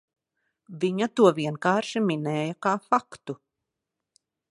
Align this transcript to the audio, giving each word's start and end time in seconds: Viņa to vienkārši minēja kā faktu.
Viņa 0.83 1.07
to 1.19 1.27
vienkārši 1.39 2.03
minēja 2.05 2.57
kā 2.67 2.73
faktu. 2.87 3.37